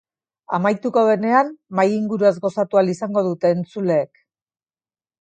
[0.57, 4.27] Amaituko denean, mahai inguruaz gozatu ahal izango dute entzuleek.